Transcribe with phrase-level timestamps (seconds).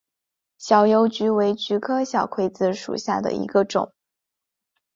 [0.57, 3.93] 小油菊为菊科小葵子属下的一个种。